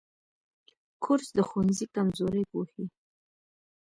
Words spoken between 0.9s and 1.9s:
کورس د ښوونځي